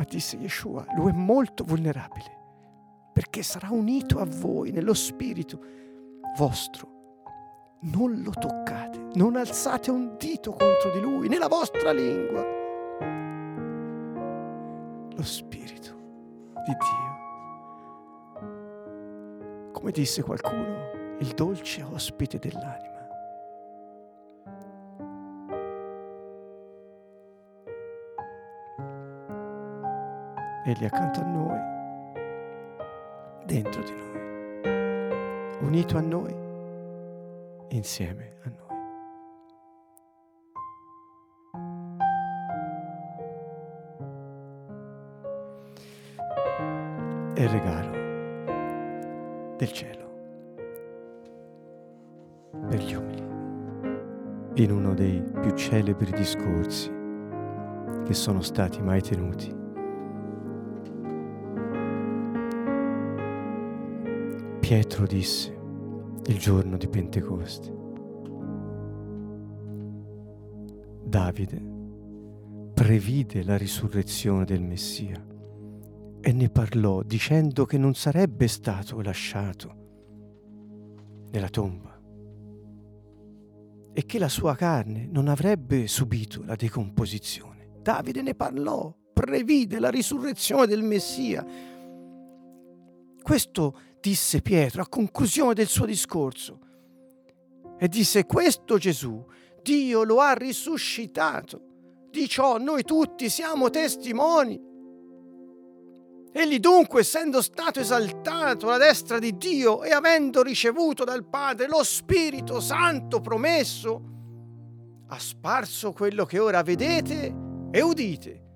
ma 0.00 0.06
disse 0.08 0.38
Yeshua, 0.38 0.86
lui 0.96 1.10
è 1.10 1.14
molto 1.14 1.62
vulnerabile 1.62 2.38
perché 3.12 3.42
sarà 3.42 3.68
unito 3.70 4.18
a 4.18 4.24
voi 4.24 4.70
nello 4.70 4.94
spirito 4.94 5.62
vostro. 6.38 6.88
Non 7.82 8.22
lo 8.22 8.30
toccate, 8.30 9.10
non 9.16 9.36
alzate 9.36 9.90
un 9.90 10.16
dito 10.16 10.52
contro 10.52 10.90
di 10.90 11.00
lui, 11.00 11.28
nella 11.28 11.48
vostra 11.48 11.92
lingua. 11.92 12.42
Lo 15.14 15.22
spirito 15.22 15.94
di 16.64 16.74
Dio. 16.78 17.18
Come 19.70 19.90
disse 19.90 20.22
qualcuno, 20.22 21.16
il 21.18 21.34
dolce 21.34 21.82
ospite 21.82 22.38
dell'anima. 22.38 22.89
Egli 30.70 30.84
accanto 30.84 31.20
a 31.20 31.24
noi 31.24 31.58
dentro 33.44 33.82
di 33.82 33.90
noi, 33.90 35.62
unito 35.62 35.96
a 35.96 36.00
noi, 36.00 36.32
insieme 37.70 38.36
a 38.44 38.50
noi. 38.50 38.68
È 47.34 47.42
il 47.42 47.48
regalo 47.48 47.90
del 49.56 49.72
cielo 49.72 50.08
per 52.68 52.78
gli 52.78 52.94
umili, 52.94 54.62
in 54.62 54.70
uno 54.70 54.94
dei 54.94 55.20
più 55.20 55.50
celebri 55.56 56.12
discorsi 56.12 56.92
che 58.04 58.14
sono 58.14 58.40
stati 58.40 58.80
mai 58.80 59.02
tenuti 59.02 59.58
Pietro 64.70 65.04
disse 65.04 65.50
il 66.26 66.38
giorno 66.38 66.76
di 66.76 66.86
Pentecoste. 66.86 67.76
Davide 71.02 71.60
previde 72.72 73.42
la 73.42 73.56
risurrezione 73.56 74.44
del 74.44 74.62
Messia 74.62 75.26
e 76.20 76.32
ne 76.32 76.50
parlò 76.50 77.02
dicendo 77.02 77.64
che 77.64 77.78
non 77.78 77.94
sarebbe 77.94 78.46
stato 78.46 79.00
lasciato 79.00 79.74
nella 81.32 81.48
tomba 81.48 82.00
e 83.92 84.06
che 84.06 84.18
la 84.20 84.28
sua 84.28 84.54
carne 84.54 85.08
non 85.10 85.26
avrebbe 85.26 85.88
subito 85.88 86.44
la 86.44 86.54
decomposizione. 86.54 87.70
Davide 87.82 88.22
ne 88.22 88.36
parlò, 88.36 88.96
previde 89.12 89.80
la 89.80 89.90
risurrezione 89.90 90.68
del 90.68 90.84
Messia. 90.84 91.44
Questo 93.20 93.74
disse 94.00 94.40
Pietro 94.40 94.82
a 94.82 94.88
conclusione 94.88 95.54
del 95.54 95.68
suo 95.68 95.84
discorso. 95.86 96.58
E 97.78 97.88
disse, 97.88 98.26
questo 98.26 98.78
Gesù, 98.78 99.24
Dio 99.62 100.02
lo 100.04 100.20
ha 100.20 100.32
risuscitato. 100.32 102.08
Di 102.10 102.28
ciò 102.28 102.58
noi 102.58 102.82
tutti 102.82 103.28
siamo 103.28 103.70
testimoni. 103.70 104.68
Egli 106.32 106.58
dunque, 106.58 107.00
essendo 107.00 107.42
stato 107.42 107.80
esaltato 107.80 108.66
alla 108.66 108.78
destra 108.78 109.18
di 109.18 109.36
Dio 109.36 109.82
e 109.82 109.90
avendo 109.90 110.42
ricevuto 110.42 111.04
dal 111.04 111.28
Padre 111.28 111.66
lo 111.66 111.82
Spirito 111.82 112.60
Santo 112.60 113.20
promesso, 113.20 114.02
ha 115.08 115.18
sparso 115.18 115.92
quello 115.92 116.24
che 116.24 116.38
ora 116.38 116.62
vedete 116.62 117.34
e 117.70 117.80
udite 117.80 118.49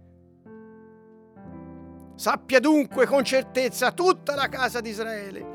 Sappia 2.15 2.61
dunque 2.61 3.07
con 3.07 3.25
certezza 3.25 3.93
tutta 3.93 4.35
la 4.35 4.49
casa 4.49 4.81
di 4.81 4.91
Israele 4.91 5.55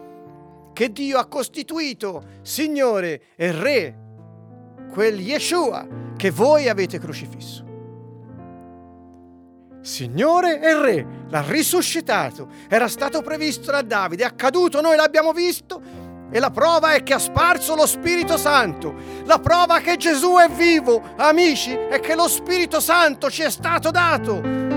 che 0.73 0.91
Dio 0.91 1.17
ha 1.17 1.25
costituito 1.25 2.23
Signore 2.41 3.21
e 3.35 3.51
Re 3.51 3.97
quel 4.91 5.19
Yeshua 5.19 5.85
che 6.15 6.31
voi 6.31 6.67
avete 6.67 6.99
crocifisso. 6.99 7.65
Signore 9.81 10.61
e 10.61 10.81
Re, 10.81 11.07
l'ha 11.29 11.43
risuscitato, 11.47 12.47
era 12.69 12.87
stato 12.87 13.21
previsto 13.21 13.71
da 13.71 13.81
Davide, 13.81 14.23
è 14.23 14.25
accaduto, 14.25 14.81
noi 14.81 14.95
l'abbiamo 14.95 15.31
visto 15.31 15.81
e 16.31 16.39
la 16.39 16.51
prova 16.51 16.93
è 16.93 17.03
che 17.03 17.13
ha 17.13 17.19
sparso 17.19 17.75
lo 17.75 17.85
Spirito 17.85 18.37
Santo. 18.37 18.93
La 19.25 19.39
prova 19.39 19.79
che 19.79 19.97
Gesù 19.97 20.35
è 20.35 20.49
vivo, 20.49 21.01
amici, 21.17 21.73
è 21.73 21.99
che 21.99 22.15
lo 22.15 22.27
Spirito 22.27 22.79
Santo 22.79 23.29
ci 23.29 23.41
è 23.41 23.49
stato 23.49 23.89
dato. 23.89 24.68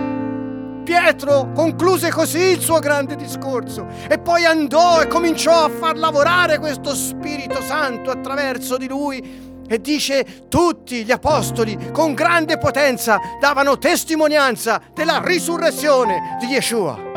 Pietro 0.83 1.53
concluse 1.53 2.11
così 2.11 2.41
il 2.41 2.61
suo 2.61 2.79
grande 2.79 3.15
discorso 3.17 3.87
e 4.09 4.19
poi 4.19 4.45
andò 4.45 5.01
e 5.01 5.07
cominciò 5.07 5.65
a 5.65 5.69
far 5.69 5.97
lavorare 5.97 6.59
questo 6.59 6.95
Spirito 6.95 7.63
Santo 7.63 8.11
attraverso 8.11 8.77
di 8.77 8.89
lui 8.89 9.51
e 9.69 9.81
dice 9.81 10.49
tutti 10.49 11.05
gli 11.05 11.13
apostoli 11.13 11.91
con 11.93 12.15
grande 12.15 12.59
potenza 12.59 13.19
davano 13.41 13.79
testimonianza 13.79 14.81
della 14.93 15.21
risurrezione 15.25 16.37
di 16.41 16.47
Yeshua. 16.47 17.11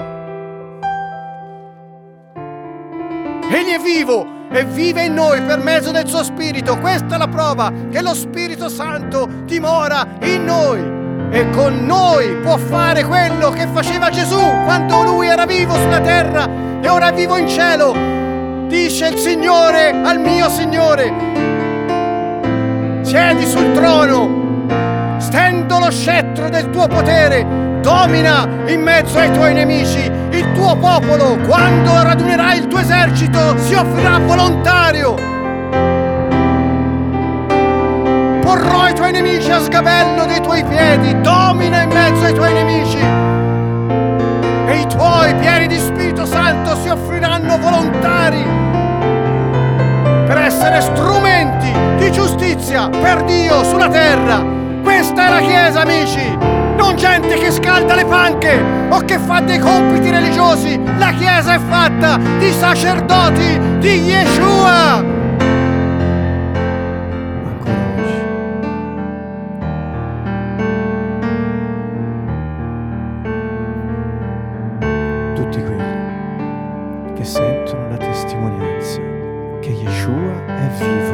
Egli 3.49 3.71
è 3.71 3.79
vivo 3.79 4.25
e 4.51 4.63
vive 4.65 5.05
in 5.05 5.13
noi 5.13 5.41
per 5.41 5.59
mezzo 5.59 5.91
del 5.91 6.07
suo 6.07 6.23
Spirito. 6.23 6.77
Questa 6.77 7.15
è 7.15 7.17
la 7.17 7.27
prova 7.27 7.71
che 7.91 8.01
lo 8.01 8.13
Spirito 8.13 8.69
Santo 8.69 9.27
dimora 9.45 10.07
in 10.21 10.43
noi 10.45 11.04
e 11.35 11.49
con 11.49 11.83
noi 11.85 12.33
può 12.37 12.55
fare 12.55 13.03
quello 13.03 13.49
che 13.49 13.67
faceva 13.67 14.09
Gesù 14.09 14.39
quando 14.63 15.03
lui 15.03 15.27
era 15.27 15.45
vivo 15.45 15.73
sulla 15.73 15.99
terra 15.99 16.47
e 16.79 16.87
ora 16.87 17.09
è 17.09 17.13
vivo 17.13 17.35
in 17.35 17.49
cielo. 17.49 17.93
Dice 18.67 19.07
il 19.07 19.17
Signore 19.17 19.89
al 19.89 20.17
mio 20.17 20.47
Signore, 20.47 21.11
siedi 23.01 23.45
sul 23.45 23.73
trono, 23.73 24.63
stendo 25.17 25.77
lo 25.77 25.91
scettro 25.91 26.47
del 26.47 26.69
tuo 26.69 26.87
potere, 26.87 27.45
domina 27.81 28.47
in 28.67 28.81
mezzo 28.81 29.19
ai 29.19 29.33
tuoi 29.33 29.53
nemici, 29.53 30.09
il 30.29 30.53
tuo 30.53 30.77
popolo, 30.77 31.37
quando 31.45 32.01
radunerai 32.01 32.59
il 32.59 32.67
tuo 32.67 32.79
esercito, 32.79 33.57
si 33.57 33.73
offrirà 33.73 34.19
volontario 34.19 35.34
porrò 38.55 38.87
i 38.87 38.93
tuoi 38.93 39.11
nemici 39.11 39.51
a 39.51 39.59
sgabello 39.59 40.25
dei 40.25 40.39
tuoi 40.39 40.63
piedi, 40.63 41.19
domina 41.19 41.81
in 41.81 41.89
mezzo 41.89 42.23
ai 42.23 42.33
tuoi 42.33 42.53
nemici. 42.53 42.97
E 44.67 44.79
i 44.79 44.87
tuoi 44.87 45.35
pieni 45.35 45.67
di 45.67 45.77
Spirito 45.77 46.25
Santo 46.25 46.75
si 46.77 46.87
offriranno 46.87 47.57
volontari 47.57 48.43
per 50.25 50.37
essere 50.37 50.79
strumenti 50.79 51.71
di 51.97 52.11
giustizia 52.11 52.87
per 52.89 53.23
Dio 53.23 53.63
sulla 53.65 53.89
terra. 53.89 54.41
Questa 54.81 55.27
è 55.27 55.29
la 55.29 55.39
Chiesa, 55.39 55.81
amici. 55.81 56.37
Non 56.77 56.95
gente 56.95 57.35
che 57.35 57.51
scalda 57.51 57.95
le 57.95 58.05
panche 58.05 58.57
o 58.89 58.99
che 58.99 59.17
fa 59.17 59.41
dei 59.41 59.59
compiti 59.59 60.09
religiosi. 60.09 60.79
La 60.97 61.11
Chiesa 61.11 61.55
è 61.55 61.59
fatta 61.59 62.17
di 62.37 62.51
sacerdoti 62.51 63.59
di 63.79 64.01
Yeshua. 64.01 65.14
Yeshua 79.85 80.45
è 80.47 80.67
vivo. 80.79 81.13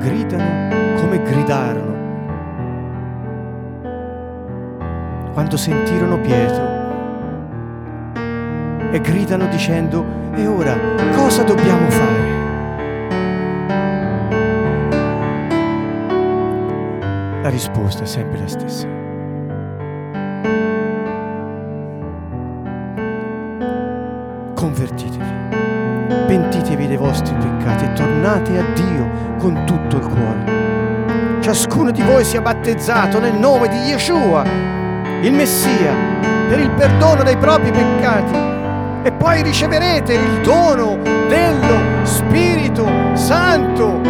Gridano 0.00 1.00
come 1.00 1.22
gridarono 1.22 1.90
quando 5.32 5.56
sentirono 5.56 6.18
Pietro 6.20 6.80
e 8.90 9.00
gridano 9.00 9.46
dicendo, 9.46 10.04
e 10.34 10.46
ora 10.46 10.76
cosa 11.14 11.44
dobbiamo 11.44 11.88
fare? 11.88 12.40
La 17.42 17.48
risposta 17.48 18.02
è 18.02 18.06
sempre 18.06 18.38
la 18.40 18.48
stessa. 18.48 18.86
Convertitevi, 24.54 25.41
pentitevi 26.52 26.86
dei 26.86 26.98
vostri 26.98 27.34
peccati 27.34 27.84
e 27.84 27.92
tornate 27.94 28.58
a 28.58 28.62
Dio 28.74 29.10
con 29.38 29.64
tutto 29.64 29.96
il 29.96 30.02
cuore. 30.02 31.40
Ciascuno 31.40 31.90
di 31.90 32.02
voi 32.02 32.24
sia 32.24 32.42
battezzato 32.42 33.18
nel 33.18 33.32
nome 33.32 33.68
di 33.68 33.76
Yeshua, 33.76 34.44
il 35.22 35.32
Messia, 35.32 35.94
per 36.48 36.58
il 36.58 36.70
perdono 36.72 37.22
dei 37.22 37.38
propri 37.38 37.70
peccati. 37.70 38.50
E 39.02 39.12
poi 39.12 39.42
riceverete 39.42 40.12
il 40.12 40.40
dono 40.42 40.98
dello 41.28 42.04
Spirito 42.04 42.86
Santo. 43.14 44.00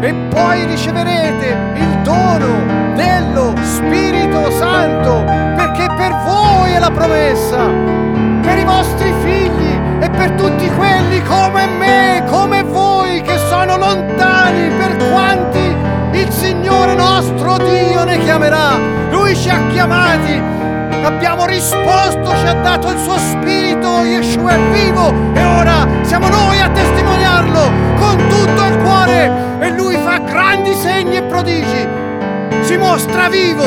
E 0.00 0.12
poi 0.28 0.66
riceverete 0.66 1.56
il 1.76 2.02
dono 2.02 2.94
dello 2.94 3.54
Spirito 3.62 4.50
Santo 4.50 5.24
perché 5.56 5.86
per 5.96 6.12
voi 6.26 6.72
è 6.72 6.78
la 6.78 6.90
promessa, 6.90 8.03
per 10.24 10.32
tutti 10.36 10.70
quelli 10.70 11.22
come 11.24 11.66
me, 11.66 12.24
come 12.30 12.62
voi 12.62 13.20
che 13.20 13.36
sono 13.36 13.76
lontani, 13.76 14.70
per 14.70 14.96
quanti 15.10 15.76
il 16.12 16.30
Signore 16.30 16.94
nostro 16.94 17.58
Dio 17.58 18.04
ne 18.04 18.18
chiamerà. 18.20 18.78
Lui 19.10 19.36
ci 19.36 19.50
ha 19.50 19.60
chiamati 19.70 20.40
abbiamo 21.04 21.44
risposto, 21.44 22.34
ci 22.36 22.46
ha 22.46 22.54
dato 22.54 22.90
il 22.90 22.98
suo 23.00 23.18
spirito, 23.18 24.02
Yeshua 24.04 24.52
è 24.52 24.58
vivo 24.72 25.12
e 25.34 25.44
ora 25.44 25.86
siamo 26.00 26.28
noi 26.28 26.58
a 26.58 26.70
testimoniarlo 26.70 27.60
con 27.96 28.16
tutto 28.16 28.64
il 28.64 28.78
cuore 28.78 29.30
e 29.60 29.70
lui 29.72 29.94
fa 29.96 30.20
grandi 30.20 30.72
segni 30.72 31.16
e 31.16 31.22
prodigi, 31.24 31.86
si 32.62 32.78
mostra 32.78 33.28
vivo, 33.28 33.66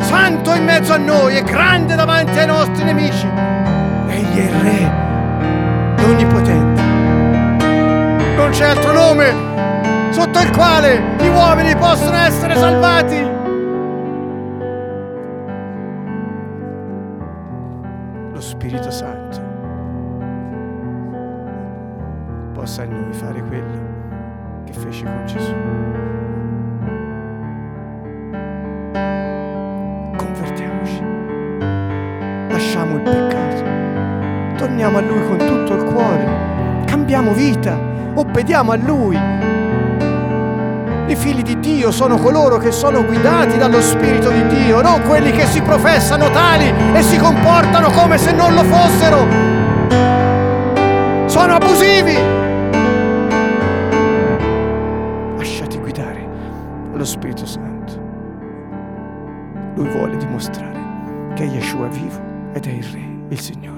santo 0.00 0.52
in 0.52 0.64
mezzo 0.64 0.92
a 0.92 0.98
noi 0.98 1.38
e 1.38 1.42
grande 1.42 1.94
davanti 1.94 2.38
ai 2.38 2.46
nostri 2.46 2.84
nemici. 2.84 3.26
Egli 4.08 4.36
è 4.36 4.50
Re, 4.62 5.01
l'Onnipotente. 6.06 6.82
Non 8.36 8.50
c'è 8.50 8.66
altro 8.66 8.92
nome 8.92 10.10
sotto 10.10 10.38
il 10.40 10.50
quale 10.50 11.00
gli 11.18 11.28
uomini 11.28 11.74
possono 11.76 12.16
essere 12.16 12.56
salvati. 12.56 13.40
Spirito 18.42 18.90
Santo 18.90 19.40
possa 22.52 22.84
in 22.84 22.90
noi 22.90 23.12
fare 23.12 23.42
quello 23.42 23.80
che 24.64 24.72
fece 24.72 25.04
con 25.04 25.22
Gesù. 25.26 26.21
Torniamo 34.72 34.96
a 34.96 35.00
Lui 35.02 35.26
con 35.26 35.36
tutto 35.36 35.74
il 35.74 35.84
cuore, 35.84 36.84
cambiamo 36.86 37.32
vita, 37.34 37.78
obbediamo 38.14 38.72
a 38.72 38.76
Lui 38.76 39.20
i 41.08 41.14
figli 41.14 41.42
di 41.42 41.60
Dio 41.60 41.90
sono 41.90 42.16
coloro 42.16 42.56
che 42.56 42.72
sono 42.72 43.04
guidati 43.04 43.58
dallo 43.58 43.82
Spirito 43.82 44.30
di 44.30 44.46
Dio, 44.46 44.80
non 44.80 45.02
quelli 45.02 45.30
che 45.30 45.44
si 45.44 45.60
professano 45.60 46.30
tali 46.30 46.72
e 46.94 47.02
si 47.02 47.18
comportano 47.18 47.90
come 47.90 48.16
se 48.16 48.32
non 48.32 48.54
lo 48.54 48.62
fossero. 48.62 49.26
Sono 51.26 51.54
abusivi. 51.54 52.16
Lasciati 55.36 55.76
guidare 55.76 56.26
dallo 56.92 57.04
Spirito 57.04 57.44
Santo. 57.44 58.00
Lui 59.74 59.88
vuole 59.90 60.16
dimostrare 60.16 60.80
che 61.34 61.44
Yeshua 61.44 61.88
è 61.88 61.90
vivo 61.90 62.20
ed 62.54 62.66
è 62.66 62.70
il 62.70 62.84
Re, 62.84 63.08
il 63.28 63.38
Signore. 63.38 63.71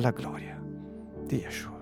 Lasciaglielo 0.00 0.08
fare. 0.08 0.08
Partecipa 0.08 0.08
alla 0.08 0.10
gloria 0.10 0.62
di 1.26 1.36
Yeshua. 1.36 1.79